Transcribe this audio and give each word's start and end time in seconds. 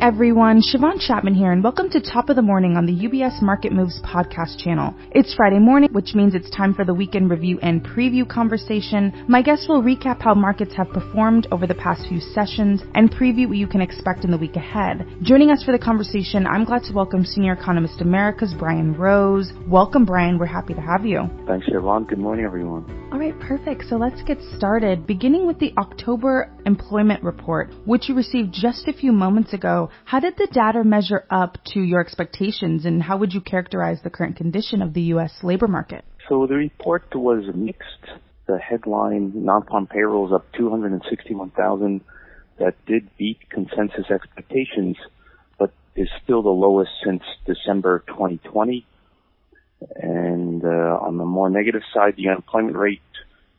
everyone, 0.00 0.60
Siobhan 0.60 1.00
Chapman 1.00 1.34
here, 1.34 1.50
and 1.50 1.62
welcome 1.62 1.90
to 1.90 2.00
Top 2.00 2.28
of 2.28 2.36
the 2.36 2.42
Morning 2.42 2.76
on 2.76 2.86
the 2.86 2.92
UBS 2.92 3.42
Market 3.42 3.72
Moves 3.72 4.00
podcast 4.02 4.62
channel. 4.62 4.94
It's 5.10 5.34
Friday 5.34 5.58
morning, 5.58 5.88
which 5.92 6.14
means 6.14 6.34
it's 6.34 6.50
time 6.50 6.72
for 6.72 6.84
the 6.84 6.94
weekend 6.94 7.30
review 7.30 7.58
and 7.62 7.84
preview 7.84 8.28
conversation. 8.28 9.24
My 9.28 9.42
guests 9.42 9.66
will 9.68 9.82
recap 9.82 10.20
how 10.20 10.34
markets 10.34 10.72
have 10.76 10.90
performed 10.90 11.48
over 11.50 11.66
the 11.66 11.74
past 11.74 12.06
few 12.08 12.20
sessions 12.20 12.82
and 12.94 13.10
preview 13.10 13.48
what 13.48 13.56
you 13.56 13.66
can 13.66 13.80
expect 13.80 14.24
in 14.24 14.30
the 14.30 14.38
week 14.38 14.54
ahead. 14.54 15.04
Joining 15.22 15.50
us 15.50 15.64
for 15.64 15.72
the 15.72 15.78
conversation, 15.78 16.46
I'm 16.46 16.64
glad 16.64 16.84
to 16.84 16.92
welcome 16.92 17.24
Senior 17.24 17.54
Economist 17.54 18.00
Americas 18.00 18.54
Brian 18.56 18.94
Rose. 18.94 19.52
Welcome, 19.66 20.04
Brian. 20.04 20.38
We're 20.38 20.46
happy 20.46 20.74
to 20.74 20.80
have 20.80 21.04
you. 21.04 21.28
Thanks, 21.46 21.66
Siobhan. 21.66 22.06
Good 22.06 22.18
morning, 22.18 22.44
everyone. 22.44 23.08
All 23.12 23.18
right, 23.18 23.38
perfect. 23.40 23.84
So 23.88 23.96
let's 23.96 24.22
get 24.22 24.38
started. 24.56 25.06
Beginning 25.06 25.46
with 25.46 25.58
the 25.58 25.72
October 25.78 26.52
employment 26.68 27.24
report, 27.24 27.72
which 27.86 28.08
you 28.08 28.14
received 28.14 28.52
just 28.52 28.86
a 28.86 28.92
few 28.92 29.10
moments 29.10 29.54
ago. 29.54 29.90
How 30.04 30.20
did 30.20 30.34
the 30.36 30.46
data 30.52 30.84
measure 30.84 31.24
up 31.30 31.56
to 31.72 31.80
your 31.80 32.00
expectations, 32.00 32.84
and 32.84 33.02
how 33.02 33.16
would 33.16 33.32
you 33.32 33.40
characterize 33.40 33.98
the 34.04 34.10
current 34.10 34.36
condition 34.36 34.82
of 34.82 34.92
the 34.92 35.00
U.S. 35.14 35.32
labor 35.42 35.66
market? 35.66 36.04
So 36.28 36.46
the 36.46 36.54
report 36.54 37.04
was 37.14 37.44
mixed. 37.54 38.04
The 38.46 38.58
headline 38.58 39.32
non-farm 39.34 39.86
payrolls 39.86 40.30
up 40.32 40.44
261,000 40.56 42.02
that 42.58 42.74
did 42.86 43.08
beat 43.16 43.38
consensus 43.50 44.10
expectations, 44.10 44.96
but 45.58 45.72
is 45.96 46.08
still 46.22 46.42
the 46.42 46.50
lowest 46.50 46.90
since 47.04 47.22
December 47.46 48.04
2020. 48.08 48.86
And 49.96 50.64
uh, 50.64 50.68
on 50.68 51.16
the 51.16 51.24
more 51.24 51.48
negative 51.48 51.82
side, 51.94 52.14
the 52.16 52.28
unemployment 52.28 52.76
rate 52.76 53.00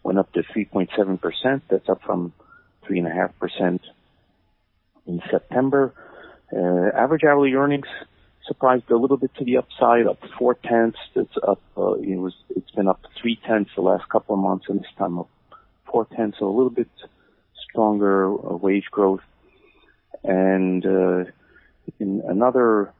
went 0.03 0.19
up 0.19 0.31
to 0.33 0.43
3.7%. 0.43 1.61
That's 1.69 1.89
up 1.89 2.01
from 2.05 2.33
3.5% 2.89 3.79
in 5.07 5.21
September. 5.29 5.93
Uh, 6.51 6.97
average 6.97 7.23
hourly 7.23 7.53
earnings 7.53 7.87
surprised 8.47 8.89
a 8.89 8.97
little 8.97 9.17
bit 9.17 9.31
to 9.35 9.45
the 9.45 9.57
upside, 9.57 10.07
up 10.07 10.19
tenths. 10.63 10.97
It's 11.15 11.37
up. 11.47 11.61
Uh, 11.77 11.93
it 11.93 12.17
was. 12.17 12.33
It's 12.55 12.71
been 12.71 12.87
up 12.87 13.01
three 13.21 13.39
tenths 13.47 13.71
the 13.75 13.81
last 13.81 14.09
couple 14.09 14.35
of 14.35 14.41
months, 14.41 14.65
and 14.67 14.79
this 14.79 14.87
time 14.97 15.19
up 15.19 15.29
four 15.89 16.05
tenths. 16.15 16.39
So 16.39 16.47
a 16.47 16.55
little 16.55 16.71
bit 16.71 16.89
stronger 17.69 18.27
uh, 18.27 18.55
wage 18.55 18.85
growth. 18.91 19.21
And 20.23 20.85
uh, 20.85 21.25
in 21.99 22.21
another 22.27 22.91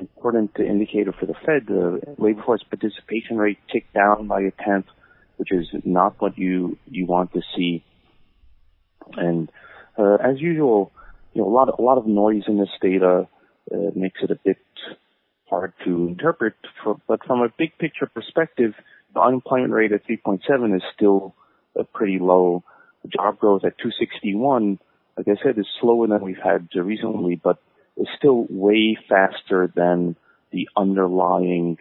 important 0.00 0.58
indicator 0.58 1.12
for 1.12 1.26
the 1.26 1.34
Fed, 1.34 1.66
the 1.66 2.00
labor 2.18 2.42
force 2.42 2.62
participation 2.62 3.36
rate 3.36 3.58
ticked 3.70 3.92
down 3.92 4.26
by 4.26 4.40
a 4.40 4.50
tenth, 4.50 4.86
which 5.36 5.52
is 5.52 5.66
not 5.84 6.14
what 6.20 6.38
you 6.38 6.78
you 6.90 7.06
want 7.06 7.32
to 7.34 7.42
see. 7.54 7.84
And 9.16 9.50
uh, 9.98 10.16
as 10.16 10.40
usual, 10.40 10.92
you 11.34 11.42
know, 11.42 11.48
a 11.48 11.50
lot, 11.50 11.68
a 11.78 11.82
lot 11.82 11.98
of 11.98 12.06
noise 12.06 12.44
in 12.46 12.58
this 12.58 12.68
data 12.80 13.28
uh, 13.72 13.76
makes 13.94 14.20
it 14.22 14.30
a 14.30 14.38
bit 14.44 14.58
hard 15.48 15.72
to 15.84 16.08
interpret. 16.08 16.54
For, 16.82 17.00
but 17.06 17.24
from 17.26 17.40
a 17.40 17.48
big 17.56 17.76
picture 17.78 18.06
perspective, 18.06 18.74
the 19.14 19.20
unemployment 19.20 19.72
rate 19.72 19.92
at 19.92 20.06
3.7 20.06 20.76
is 20.76 20.82
still 20.94 21.34
uh, 21.78 21.84
pretty 21.94 22.18
low. 22.18 22.62
Job 23.08 23.38
growth 23.38 23.64
at 23.64 23.78
261, 23.78 24.78
like 25.16 25.28
I 25.28 25.42
said, 25.42 25.58
is 25.58 25.66
slower 25.80 26.06
than 26.06 26.20
we've 26.20 26.36
had 26.42 26.68
recently, 26.74 27.36
but 27.36 27.58
is 27.96 28.08
still 28.16 28.46
way 28.50 28.98
faster 29.08 29.72
than 29.74 30.16
the 30.52 30.68
underlying 30.76 31.78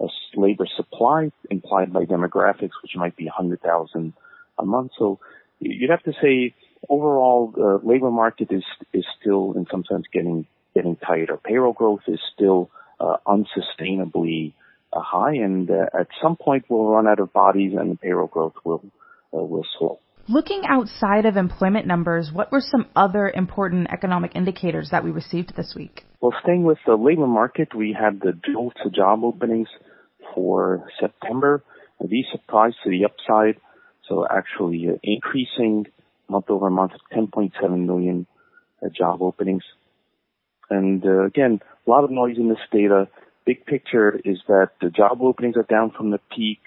uh, 0.00 0.06
labor 0.34 0.66
supply 0.76 1.30
implied 1.50 1.92
by 1.92 2.04
demographics, 2.04 2.76
which 2.82 2.92
might 2.96 3.16
be 3.16 3.24
100,000 3.24 4.12
a 4.58 4.64
month. 4.64 4.92
So 4.98 5.18
you'd 5.60 5.90
have 5.90 6.02
to 6.04 6.12
say 6.22 6.54
overall, 6.88 7.52
the 7.54 7.80
labor 7.82 8.10
market 8.10 8.48
is 8.50 8.64
is 8.92 9.04
still, 9.20 9.54
in 9.56 9.66
some 9.70 9.84
sense, 9.90 10.04
getting 10.12 10.46
getting 10.74 10.96
tighter. 10.96 11.38
Payroll 11.42 11.72
growth 11.72 12.02
is 12.06 12.20
still 12.34 12.70
uh, 13.00 13.16
unsustainably 13.26 14.54
uh, 14.92 15.00
high, 15.00 15.34
and 15.34 15.70
uh, 15.70 15.86
at 15.98 16.08
some 16.22 16.36
point 16.36 16.64
we'll 16.68 16.86
run 16.86 17.06
out 17.06 17.20
of 17.20 17.32
bodies, 17.32 17.72
and 17.78 17.92
the 17.92 17.96
payroll 17.96 18.26
growth 18.26 18.54
will 18.64 18.84
uh, 19.34 19.42
will 19.42 19.66
slow. 19.78 19.98
Looking 20.28 20.62
outside 20.68 21.24
of 21.24 21.36
employment 21.36 21.86
numbers, 21.86 22.30
what 22.32 22.50
were 22.50 22.60
some 22.60 22.86
other 22.96 23.30
important 23.30 23.88
economic 23.92 24.34
indicators 24.34 24.88
that 24.90 25.04
we 25.04 25.12
received 25.12 25.54
this 25.56 25.72
week? 25.76 26.04
Well, 26.20 26.34
staying 26.42 26.64
with 26.64 26.78
the 26.84 26.96
labor 26.96 27.28
market, 27.28 27.68
we 27.76 27.96
had 27.98 28.20
the 28.20 28.32
to 28.32 28.90
job 28.90 29.22
openings 29.22 29.68
for 30.34 30.88
September. 31.00 31.62
These 32.04 32.26
surprised 32.32 32.76
to 32.82 32.90
the 32.90 33.04
upside, 33.04 33.60
so 34.08 34.26
actually 34.28 34.88
uh, 34.88 34.98
increasing 35.04 35.86
month 36.28 36.46
over 36.48 36.70
month, 36.70 36.92
10.7 37.12 37.86
million 37.86 38.26
uh, 38.84 38.88
job 38.88 39.22
openings. 39.22 39.62
And 40.70 41.04
uh, 41.04 41.24
again, 41.24 41.60
a 41.86 41.90
lot 41.90 42.04
of 42.04 42.10
noise 42.10 42.36
in 42.36 42.48
this 42.48 42.58
data. 42.72 43.08
Big 43.44 43.64
picture 43.64 44.20
is 44.24 44.38
that 44.48 44.70
the 44.80 44.90
job 44.90 45.22
openings 45.22 45.56
are 45.56 45.62
down 45.62 45.92
from 45.96 46.10
the 46.10 46.18
peak. 46.34 46.58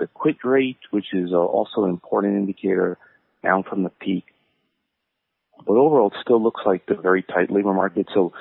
The 0.00 0.08
quit 0.08 0.44
rate, 0.44 0.78
which 0.90 1.12
is 1.12 1.30
uh, 1.32 1.36
also 1.36 1.84
an 1.84 1.90
important 1.90 2.34
indicator, 2.36 2.98
down 3.44 3.62
from 3.62 3.84
the 3.84 3.90
peak. 3.90 4.24
But 5.64 5.74
overall, 5.74 6.08
it 6.08 6.16
still 6.20 6.42
looks 6.42 6.62
like 6.66 6.86
the 6.86 6.96
very 6.96 7.22
tight 7.22 7.50
labor 7.50 7.72
market. 7.72 8.08
So 8.12 8.32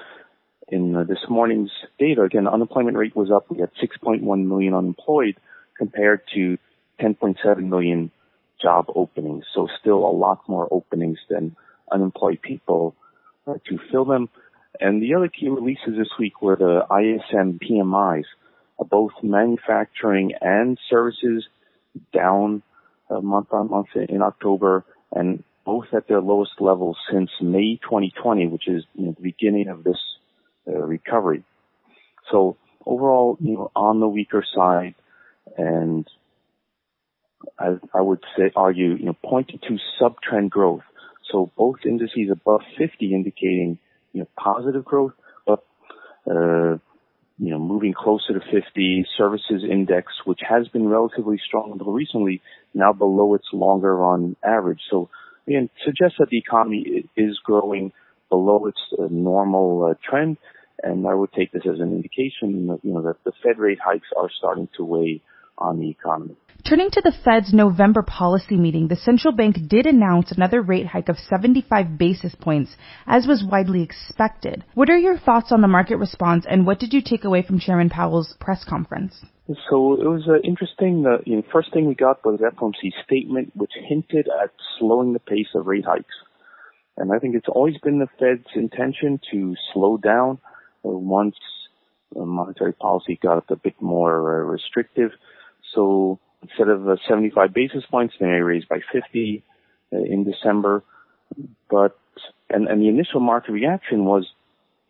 in 0.68 0.96
uh, 0.96 1.04
this 1.04 1.20
morning's 1.30 1.72
data, 2.00 2.24
again, 2.24 2.48
unemployment 2.48 2.98
rate 2.98 3.16
was 3.16 3.30
up. 3.30 3.46
We 3.50 3.60
had 3.60 3.70
6.1 3.82 4.24
million 4.48 4.74
unemployed 4.74 5.38
compared 5.78 6.22
to 6.34 6.58
10.7 7.00 7.70
million 7.70 8.12
job 8.64 8.86
openings. 8.96 9.44
So 9.54 9.68
still 9.80 10.06
a 10.06 10.16
lot 10.16 10.42
more 10.48 10.68
openings 10.72 11.20
than 11.30 11.56
unemployed 11.92 12.42
people 12.42 12.96
uh, 13.46 13.56
to 13.70 13.80
fill 13.92 14.06
them. 14.06 14.30
And 14.80 15.02
the 15.02 15.14
other 15.16 15.28
key 15.28 15.50
releases 15.50 15.98
this 15.98 16.10
week 16.18 16.42
were 16.42 16.56
the 16.56 16.82
ISM 16.90 17.60
PMIs, 17.60 18.26
uh, 18.80 18.84
both 18.86 19.12
manufacturing 19.22 20.34
and 20.42 20.80
services 20.90 21.46
down 22.12 22.64
uh, 23.10 23.22
month 23.22 23.48
on 23.52 23.70
month 23.70 23.90
in 23.96 24.22
October 24.22 24.84
and 25.12 25.44
both 25.66 25.86
at 25.94 26.08
their 26.08 26.22
lowest 26.22 26.54
levels 26.60 26.98
since 27.12 27.30
May 27.42 27.80
2020, 27.84 28.48
which 28.48 28.68
is 28.68 28.84
you 28.96 29.06
know, 29.06 29.12
the 29.12 29.22
beginning 29.22 29.68
of 29.68 29.84
this 29.84 30.00
uh, 30.68 30.72
recovery. 30.72 31.44
So 32.32 32.58
overall, 32.86 33.38
you 33.40 33.54
know, 33.54 33.72
on 33.76 34.00
the 34.00 34.08
weaker 34.08 34.44
side 34.56 34.96
and 35.58 36.08
I, 37.60 37.78
I 37.94 38.02
would 38.02 38.24
say 38.38 38.52
argue, 38.56 38.96
you 38.96 39.06
know, 39.06 39.18
pointing 39.24 39.60
to 39.68 39.78
sub-trend 40.00 40.52
growth. 40.52 40.84
So 41.32 41.52
both 41.58 41.78
indices 41.86 42.30
above 42.32 42.62
50 42.78 43.14
indicating, 43.14 43.80
you 44.12 44.22
know, 44.22 44.28
positive 44.38 44.86
growth, 44.86 45.14
but, 45.46 45.64
uh, 46.30 46.78
you 47.40 47.50
know, 47.50 47.60
moving 47.60 47.94
closer 47.94 48.34
to 48.34 48.40
50, 48.40 49.06
services 49.18 49.64
index, 49.70 50.14
which 50.26 50.42
has 50.48 50.68
been 50.68 50.88
relatively 50.88 51.40
strong 51.46 51.72
until 51.72 51.92
recently, 51.92 52.42
now 52.74 52.94
below 52.94 53.34
its 53.34 53.48
longer 53.52 53.96
run 53.96 54.36
average. 54.44 54.82
So, 54.90 55.10
again, 55.48 55.70
suggests 55.84 56.18
that 56.20 56.30
the 56.30 56.38
economy 56.38 57.10
is 57.18 57.40
growing 57.44 57.92
below 58.30 58.66
its 58.68 58.80
uh, 58.98 59.08
normal 59.10 59.92
uh, 59.92 59.94
trend, 60.08 60.38
and 60.82 61.08
I 61.08 61.14
would 61.14 61.32
take 61.34 61.52
this 61.52 61.64
as 61.66 61.80
an 61.80 61.94
indication, 61.94 62.80
you 62.84 62.94
know, 62.94 63.02
that 63.04 63.24
the 63.24 63.32
Fed 63.44 63.58
rate 63.58 63.80
hikes 63.84 64.08
are 64.18 64.30
starting 64.38 64.70
to 64.78 64.84
weigh 64.84 65.22
on 65.58 65.80
the 65.80 65.90
economy. 65.90 66.36
Turning 66.68 66.90
to 66.92 67.02
the 67.02 67.12
Fed's 67.26 67.54
November 67.54 68.02
policy 68.02 68.56
meeting, 68.56 68.88
the 68.88 68.96
central 68.96 69.34
bank 69.34 69.58
did 69.68 69.86
announce 69.86 70.32
another 70.32 70.62
rate 70.62 70.88
hike 70.88 71.10
of 71.10 71.18
75 71.18 71.98
basis 71.98 72.34
points, 72.36 72.78
as 73.06 73.28
was 73.28 73.44
widely 73.44 73.84
expected. 73.84 74.64
What 74.74 74.90
are 74.90 74.98
your 74.98 75.18
thoughts 75.18 75.52
on 75.52 75.60
the 75.60 75.68
market 75.68 75.98
response, 75.98 76.46
and 76.50 76.66
what 76.66 76.80
did 76.80 76.94
you 76.94 77.02
take 77.02 77.26
away 77.26 77.42
from 77.42 77.60
Chairman 77.60 77.90
Powell's 77.90 78.34
press 78.40 78.64
conference? 78.64 79.14
So 79.70 79.94
it 80.02 80.08
was 80.08 80.26
uh, 80.30 80.40
interesting. 80.42 81.04
The 81.04 81.18
you 81.26 81.36
know, 81.36 81.44
first 81.52 81.74
thing 81.74 81.86
we 81.86 81.96
got 81.96 82.24
was 82.26 82.40
FOMC's 82.40 82.96
statement, 83.06 83.52
which 83.56 83.72
hinted 83.90 84.30
at 84.42 84.52
slowing 84.80 85.12
the 85.12 85.20
pace 85.20 85.50
of 85.54 85.68
rate 85.68 85.86
hikes. 85.86 86.16
And 86.96 87.12
I 87.12 87.20
think 87.20 87.36
it's 87.36 87.50
always 87.50 87.76
been 87.84 88.00
the 88.00 88.08
Fed's 88.20 88.48
intention 88.56 89.20
to 89.32 89.56
slow 89.74 89.98
down 89.98 90.38
uh, 90.86 90.90
once 90.90 91.36
monetary 92.16 92.74
policy 92.74 93.20
got 93.22 93.50
a 93.50 93.56
bit 93.56 93.76
more 93.82 94.42
uh, 94.42 94.46
restrictive. 94.46 95.12
So 95.74 96.20
instead 96.42 96.70
of 96.70 96.88
uh, 96.88 96.96
75 97.08 97.54
basis 97.54 97.84
points, 97.90 98.16
they 98.20 98.26
may 98.26 98.42
raise 98.42 98.66
by 98.66 98.80
50 98.92 99.44
uh, 99.92 99.98
in 99.98 100.24
December. 100.24 100.84
But 101.70 101.98
and, 102.50 102.68
and 102.68 102.82
the 102.82 102.90
initial 102.90 103.20
market 103.20 103.52
reaction 103.52 104.06
was 104.06 104.28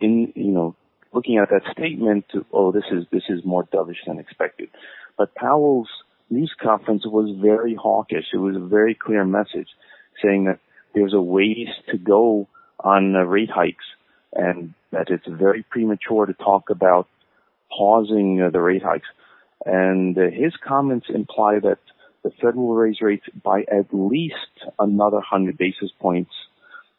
in 0.01 0.33
you 0.35 0.51
know 0.51 0.75
looking 1.13 1.37
at 1.37 1.49
that 1.49 1.61
statement, 1.71 2.25
oh 2.51 2.71
this 2.71 2.83
is 2.91 3.05
this 3.11 3.23
is 3.29 3.45
more 3.45 3.63
dovish 3.65 4.03
than 4.05 4.19
expected. 4.19 4.69
But 5.17 5.35
Powell's 5.35 5.89
news 6.29 6.53
conference 6.61 7.03
was 7.05 7.35
very 7.39 7.75
hawkish. 7.75 8.25
It 8.33 8.37
was 8.37 8.55
a 8.55 8.59
very 8.59 8.95
clear 8.95 9.23
message 9.23 9.69
saying 10.21 10.45
that 10.45 10.59
there's 10.93 11.13
a 11.13 11.21
ways 11.21 11.69
to 11.91 11.97
go 11.97 12.47
on 12.79 13.15
uh, 13.15 13.19
rate 13.21 13.49
hikes 13.49 13.85
and 14.33 14.73
that 14.91 15.09
it's 15.09 15.27
very 15.27 15.63
premature 15.69 16.25
to 16.25 16.33
talk 16.33 16.69
about 16.69 17.07
pausing 17.75 18.41
uh, 18.41 18.49
the 18.49 18.61
rate 18.61 18.83
hikes. 18.83 19.07
And 19.65 20.17
uh, 20.17 20.29
his 20.31 20.53
comments 20.65 21.07
imply 21.09 21.59
that 21.59 21.79
the 22.23 22.31
Fed 22.41 22.55
will 22.55 22.73
raise 22.73 23.01
rates 23.01 23.25
by 23.43 23.61
at 23.61 23.87
least 23.91 24.35
another 24.79 25.17
100 25.17 25.57
basis 25.57 25.91
points 25.99 26.31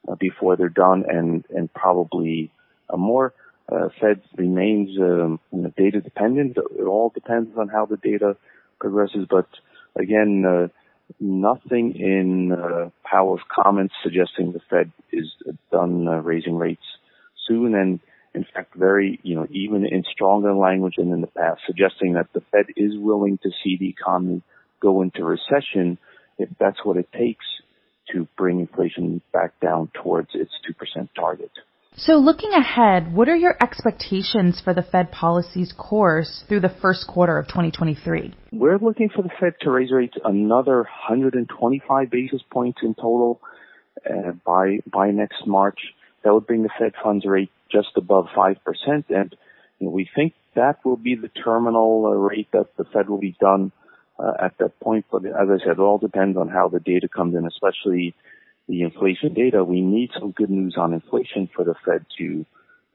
uh, 0.09 0.15
before 0.17 0.57
they're 0.57 0.69
done 0.69 1.05
and, 1.09 1.45
and 1.51 1.73
probably 1.73 2.51
uh, 2.91 2.97
more. 2.97 3.33
Uh, 3.71 3.89
Fed 4.01 4.21
remains 4.37 4.99
um, 4.99 5.41
you 5.51 5.63
know, 5.63 5.73
data 5.77 6.01
dependent. 6.01 6.57
It 6.57 6.85
all 6.85 7.11
depends 7.15 7.57
on 7.57 7.69
how 7.69 7.87
the 7.87 7.97
data 7.97 8.37
progresses, 8.79 9.27
but 9.29 9.49
again, 9.97 10.45
uh, 10.47 10.69
nothing 11.19 11.95
in 11.97 12.53
uh, 12.53 12.91
Powell's 13.05 13.41
comments 13.51 13.95
suggesting 14.03 14.53
the 14.53 14.61
Fed 14.69 14.93
is 15.11 15.33
done 15.73 16.05
raising 16.07 16.57
rates 16.57 16.85
soon, 17.47 17.75
and 17.75 18.01
in 18.35 18.45
fact, 18.53 18.75
very 18.75 19.21
you 19.23 19.37
know 19.37 19.47
even 19.51 19.87
in 19.87 20.05
stronger 20.13 20.55
language 20.55 20.95
than 20.99 21.13
in 21.13 21.21
the 21.21 21.27
past, 21.29 21.61
suggesting 21.67 22.15
that 22.15 22.33
the 22.33 22.43
Fed 22.51 22.67
is 22.77 22.93
willing 22.97 23.39
to 23.43 23.51
see 23.63 23.77
the 23.79 23.89
economy 23.89 24.43
go 24.81 25.03
into 25.03 25.25
recession 25.25 25.99
if 26.39 26.49
that's 26.59 26.85
what 26.85 26.97
it 26.97 27.09
takes 27.13 27.45
to 28.13 28.29
bring 28.37 28.61
inflation 28.61 29.23
back 29.33 29.59
down 29.61 29.91
towards 30.03 30.31
its 30.35 30.53
two 30.67 30.75
percent 30.75 31.11
target. 31.15 31.51
So, 31.97 32.15
looking 32.15 32.51
ahead, 32.51 33.15
what 33.15 33.29
are 33.29 33.37
your 33.37 33.57
expectations 33.63 34.61
for 34.61 34.75
the 34.75 34.83
Fed 34.83 35.13
policy's 35.13 35.73
course 35.73 36.43
through 36.49 36.61
the 36.61 36.75
first 36.83 37.07
quarter 37.07 37.39
of 37.39 37.47
2023? 37.47 38.35
We're 38.53 38.79
looking 38.79 39.11
for 39.15 39.23
the 39.23 39.31
Fed 39.39 39.55
to 39.61 39.71
raise 39.71 39.93
rates 39.93 40.17
another 40.25 40.79
125 40.79 42.11
basis 42.11 42.43
points 42.51 42.81
in 42.83 42.95
total 42.95 43.41
uh, 44.05 44.33
by 44.45 44.79
by 44.93 45.13
next 45.13 45.47
March. 45.47 45.79
That 46.25 46.35
would 46.35 46.47
bring 46.47 46.63
the 46.63 46.71
Fed 46.79 46.95
funds 47.03 47.25
rate 47.27 47.51
just 47.71 47.91
above 47.97 48.27
five 48.35 48.57
percent, 48.65 49.07
and 49.11 49.35
you 49.79 49.87
know, 49.87 49.93
we 49.93 50.09
think 50.15 50.35
that 50.55 50.85
will 50.85 50.97
be 50.97 51.15
the 51.15 51.29
terminal 51.29 52.07
uh, 52.07 52.17
rate 52.17 52.49
that 52.53 52.77
the 52.77 52.85
Fed 52.85 53.09
will 53.09 53.19
be 53.19 53.37
done 53.41 53.73
uh, 54.19 54.33
at 54.43 54.57
that 54.59 54.81
point. 54.81 55.05
But 55.11 55.27
as 55.27 55.49
I 55.49 55.59
said, 55.59 55.73
it 55.73 55.81
all 55.81 55.99
depends 55.99 56.37
on 56.37 56.49
how 56.49 56.69
the 56.69 56.81
data 56.81 57.09
comes 57.09 57.35
in, 57.35 57.47
especially 57.47 58.15
the 58.69 58.83
inflation 58.83 59.35
data, 59.35 59.63
we 59.63 59.81
need 59.81 60.11
some 60.19 60.31
good 60.31 60.51
news 60.51 60.77
on 60.79 60.95
inflation 60.95 61.49
for 61.55 61.65
the 61.65 61.75
Fed 61.85 62.07
to 62.19 62.47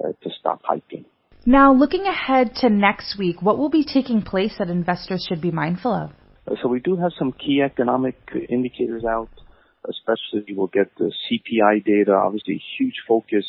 uh, 0.04 0.08
to 0.24 0.30
stop 0.40 0.62
hiking. 0.64 1.06
Now, 1.46 1.74
looking 1.74 2.06
ahead 2.06 2.56
to 2.58 2.70
next 2.70 3.18
week, 3.18 3.42
what 3.42 3.58
will 3.58 3.70
be 3.70 3.86
taking 3.86 4.22
place 4.22 4.56
that 4.60 4.70
investors 4.70 5.26
should 5.28 5.42
be 5.42 5.52
mindful 5.52 5.94
of? 5.94 6.12
So 6.62 6.68
we 6.68 6.80
do 6.80 6.96
have 6.98 7.12
some 7.18 7.32
key 7.32 7.62
economic 7.64 8.16
indicators 8.50 9.04
out, 9.06 9.30
especially 9.90 10.54
we'll 10.54 10.68
get 10.68 10.96
the 10.98 11.12
CPI 11.30 11.84
data, 11.84 12.14
obviously 12.14 12.62
huge 12.78 12.96
focus 13.08 13.46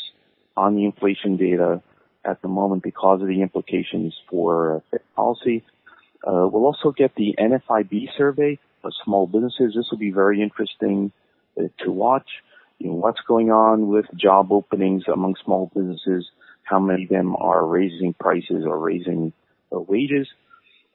on 0.56 0.76
the 0.76 0.84
inflation 0.84 1.36
data 1.36 1.82
at 2.24 2.42
the 2.42 2.48
moment 2.48 2.82
because 2.82 3.22
of 3.22 3.28
the 3.28 3.42
implications 3.42 4.14
for 4.28 4.82
Fed 4.90 5.00
policy. 5.16 5.64
Uh, 6.26 6.46
we'll 6.50 6.66
also 6.66 6.90
get 6.90 7.14
the 7.14 7.34
NFIB 7.38 8.08
survey 8.16 8.58
of 8.84 8.92
small 9.04 9.26
businesses. 9.26 9.74
This 9.74 9.86
will 9.90 9.98
be 9.98 10.10
very 10.10 10.42
interesting 10.42 11.12
to 11.56 11.90
watch. 11.90 12.28
You 12.78 12.88
know, 12.88 12.94
what's 12.94 13.20
going 13.26 13.50
on 13.50 13.88
with 13.88 14.06
job 14.16 14.52
openings 14.52 15.04
among 15.12 15.36
small 15.44 15.70
businesses? 15.74 16.30
How 16.62 16.78
many 16.78 17.04
of 17.04 17.08
them 17.08 17.36
are 17.36 17.64
raising 17.64 18.14
prices 18.14 18.64
or 18.66 18.78
raising 18.78 19.32
uh, 19.74 19.80
wages? 19.80 20.28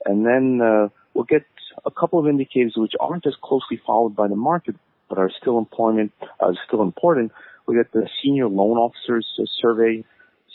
And 0.06 0.26
then 0.26 0.62
uh, 0.62 0.90
we'll 1.14 1.26
get 1.26 1.46
a 1.86 1.92
couple 1.92 2.20
of 2.20 2.28
indicators 2.28 2.74
which 2.76 2.94
aren't 3.00 3.28
as 3.28 3.36
closely 3.44 3.80
followed 3.86 4.16
by 4.16 4.28
the 4.28 4.36
market, 4.36 4.76
but 5.10 5.18
are 5.18 5.32
still 5.42 5.58
employment 5.58 6.12
uh, 6.40 6.54
still 6.68 6.82
important. 6.82 7.32
We 7.68 7.76
get 7.76 7.92
the 7.92 8.08
senior 8.24 8.48
loan 8.48 8.78
officers 8.78 9.28
uh, 9.40 9.46
survey. 9.62 10.04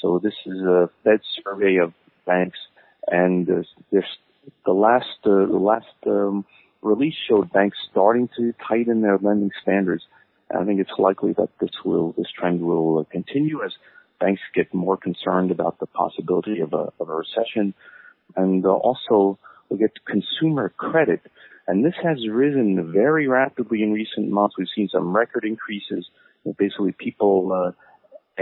So 0.00 0.18
this 0.22 0.34
is 0.46 0.60
a 0.62 0.90
Fed 1.04 1.20
survey 1.44 1.76
of 1.76 1.92
banks, 2.26 2.58
and 3.06 3.48
uh, 3.50 3.62
there's 3.90 4.04
the 4.64 4.72
last 4.72 5.06
uh, 5.24 5.46
the 5.46 5.58
last 5.60 5.86
um, 6.06 6.44
release 6.82 7.14
showed 7.28 7.52
banks 7.52 7.76
starting 7.90 8.28
to 8.36 8.54
tighten 8.66 9.02
their 9.02 9.18
lending 9.18 9.50
standards. 9.62 10.04
And 10.48 10.62
I 10.62 10.64
think 10.64 10.80
it's 10.80 10.98
likely 10.98 11.32
that 11.34 11.50
this 11.60 11.70
will, 11.84 12.12
this 12.16 12.26
trend 12.36 12.62
will 12.62 13.04
continue 13.04 13.62
as 13.64 13.72
banks 14.18 14.40
get 14.54 14.72
more 14.74 14.96
concerned 14.96 15.50
about 15.50 15.78
the 15.78 15.86
possibility 15.86 16.60
of 16.60 16.72
a, 16.72 16.92
of 16.98 17.08
a 17.08 17.14
recession. 17.14 17.74
And 18.36 18.64
uh, 18.64 18.70
also 18.70 19.38
we 19.68 19.78
get 19.78 19.92
consumer 20.04 20.72
credit. 20.76 21.20
And 21.70 21.84
this 21.84 21.94
has 22.02 22.18
risen 22.28 22.92
very 22.92 23.28
rapidly 23.28 23.84
in 23.84 23.92
recent 23.92 24.28
months. 24.28 24.56
We've 24.58 24.66
seen 24.74 24.88
some 24.92 25.14
record 25.16 25.44
increases. 25.44 26.04
Basically 26.58 26.90
people, 26.90 27.52
uh, 27.52 27.70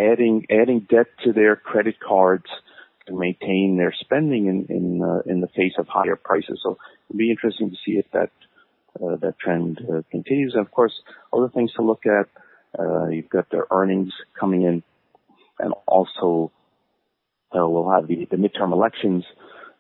adding, 0.01 0.47
adding 0.51 0.87
debt 0.89 1.09
to 1.25 1.35
their 1.35 1.55
credit 1.55 1.97
cards 2.01 2.47
to 3.07 3.13
maintain 3.13 3.77
their 3.77 3.93
spending 4.01 4.47
in, 4.47 4.67
in, 4.75 5.03
uh, 5.03 5.31
in 5.31 5.43
the 5.43 5.49
face 5.49 5.75
of 5.77 5.87
higher 5.89 6.17
prices. 6.17 6.59
So 6.63 6.79
it'll 7.11 7.19
be 7.19 7.31
interesting 7.31 7.69
to 7.69 7.77
see 7.85 7.99
if 7.99 8.07
that 8.13 8.31
uh, 8.97 9.17
that 9.17 9.39
trend 9.39 9.79
uh, 9.83 10.01
continues. 10.11 10.55
And 10.55 10.65
of 10.65 10.73
course, 10.73 10.95
other 11.31 11.51
things 11.51 11.71
to 11.75 11.83
look 11.83 12.05
at. 12.07 12.29
Uh, 12.79 13.09
you've 13.09 13.29
got 13.29 13.51
their 13.51 13.67
earnings 13.71 14.11
coming 14.41 14.63
in, 14.63 14.83
and 15.59 15.75
also 15.87 16.51
uh, 17.55 17.69
we'll 17.69 17.91
have 17.91 18.07
the, 18.09 18.27
the 18.31 18.37
midterm 18.39 18.73
elections. 18.73 19.25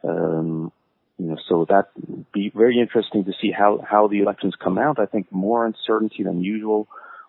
Um, 0.04 0.70
you 1.19 1.26
know, 1.26 1.37
so 1.49 1.67
that 1.69 1.88
be 2.32 2.50
very 2.55 2.79
interesting 2.79 3.25
to 3.25 3.32
see 3.41 3.50
how 3.50 3.85
how 3.88 4.06
the 4.06 4.20
elections 4.20 4.55
come 4.62 4.79
out. 4.79 5.00
I 5.00 5.06
think 5.06 5.31
more 5.32 5.67
uncertainty 5.67 6.23
than 6.23 6.43
usual 6.43 6.87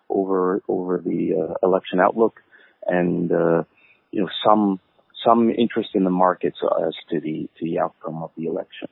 over 0.08 0.62
over 0.68 0.98
the 0.98 1.34
uh, 1.34 1.66
election 1.66 1.98
outlook, 1.98 2.40
and 2.86 3.32
uh, 3.32 3.64
you 4.12 4.22
know 4.22 4.28
some 4.44 4.78
some 5.24 5.50
interest 5.50 5.90
in 5.94 6.04
the 6.04 6.10
markets 6.10 6.58
as 6.86 6.94
to 7.10 7.20
the 7.20 7.48
to 7.58 7.64
the 7.64 7.80
outcome 7.80 8.22
of 8.22 8.30
the 8.36 8.46
election. 8.46 8.88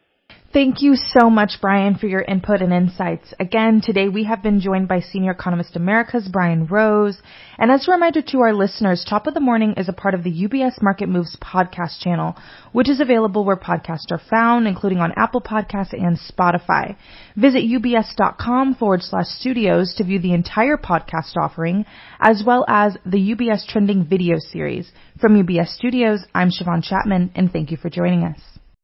Thank 0.51 0.81
you 0.81 0.97
so 0.97 1.29
much, 1.29 1.59
Brian, 1.61 1.97
for 1.97 2.07
your 2.07 2.23
input 2.23 2.63
and 2.63 2.73
insights. 2.73 3.35
Again, 3.39 3.83
today 3.85 4.09
we 4.09 4.25
have 4.25 4.43
been 4.43 4.61
joined 4.61 4.89
by 4.89 5.01
Senior 5.01 5.33
Economist 5.33 5.77
Americas 5.77 6.27
Brian 6.33 6.67
Rose. 6.67 7.21
And 7.59 7.71
as 7.71 7.87
a 7.87 7.91
reminder 7.91 8.23
to 8.23 8.39
our 8.39 8.55
listeners, 8.55 9.05
Top 9.07 9.27
of 9.27 9.35
the 9.35 9.41
Morning 9.41 9.75
is 9.77 9.91
a 9.91 9.93
part 9.93 10.15
of 10.15 10.25
the 10.25 10.49
UBS 10.49 10.81
Market 10.81 11.11
Moves 11.11 11.37
podcast 11.37 12.01
channel, 12.01 12.35
which 12.73 12.89
is 12.89 12.99
available 12.99 13.45
where 13.45 13.59
podcasts 13.59 14.11
are 14.11 14.23
found, 14.31 14.67
including 14.67 15.01
on 15.01 15.13
Apple 15.19 15.43
Podcasts 15.43 15.93
and 15.93 16.19
Spotify. 16.19 16.97
Visit 17.37 17.65
ubs.com 17.65 18.77
forward 18.77 19.03
slash 19.03 19.27
studios 19.27 19.93
to 19.99 20.05
view 20.05 20.19
the 20.19 20.33
entire 20.33 20.79
podcast 20.79 21.37
offering, 21.37 21.85
as 22.21 22.43
well 22.45 22.65
as 22.69 22.97
the 23.05 23.35
UBS 23.35 23.67
Trending 23.67 24.03
video 24.03 24.39
series. 24.39 24.91
From 25.21 25.35
UBS 25.35 25.77
Studios, 25.77 26.25
I'm 26.35 26.49
Siobhan 26.49 26.83
Chapman, 26.83 27.33
and 27.35 27.53
thank 27.53 27.71
you 27.71 27.77
for 27.77 27.91
joining 27.91 28.25
us. 28.25 28.58